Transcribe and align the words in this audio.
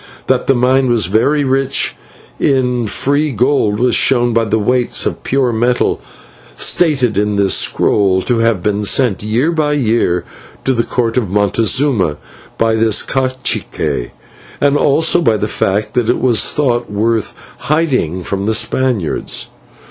That 0.25 0.47
the 0.47 0.55
mine 0.55 0.89
was 0.89 1.05
very 1.05 1.43
rich 1.43 1.95
in 2.39 2.87
free 2.87 3.31
gold 3.31 3.79
was 3.79 3.93
shown 3.93 4.33
by 4.33 4.45
the 4.45 4.57
weights 4.57 5.05
of 5.05 5.21
pure 5.23 5.53
metal 5.53 6.01
stated 6.57 7.19
in 7.19 7.35
this 7.35 7.53
scroll 7.53 8.23
to 8.23 8.39
have 8.39 8.63
been 8.63 8.83
sent 8.83 9.21
year 9.21 9.51
by 9.51 9.73
year 9.73 10.25
to 10.65 10.73
the 10.73 10.81
Court 10.83 11.17
of 11.17 11.29
Montezuma 11.29 12.17
by 12.57 12.73
this 12.73 13.05
/cacique/, 13.05 14.09
and 14.59 14.75
also 14.75 15.21
by 15.21 15.37
the 15.37 15.47
fact 15.47 15.93
that 15.93 16.09
it 16.09 16.17
was 16.19 16.49
thought 16.49 16.89
worth 16.89 17.35
hiding 17.59 18.23
from 18.23 18.47
the 18.47 18.55
Spaniards. 18.55 19.49